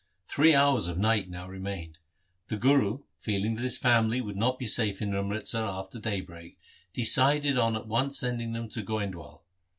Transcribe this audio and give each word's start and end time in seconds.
Three 0.25 0.55
hours 0.55 0.87
of 0.87 0.97
night 0.97 1.29
now 1.29 1.47
remained. 1.47 1.99
The 2.47 2.57
Guru, 2.57 3.03
feeling 3.19 3.53
that 3.53 3.61
his 3.61 3.77
family 3.77 4.19
would 4.19 4.35
not 4.35 4.57
be 4.57 4.65
safe 4.65 4.99
in 4.99 5.13
Amritsar 5.13 5.67
after 5.79 5.99
daybreak, 5.99 6.57
decided 6.91 7.55
on 7.55 7.75
at 7.75 7.85
once 7.85 8.17
sending 8.17 8.53
them 8.53 8.67
to 8.69 8.81
Goindwal. 8.81 9.43